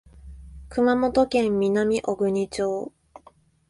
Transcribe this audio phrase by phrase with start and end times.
[0.69, 2.91] 熊本県南小国町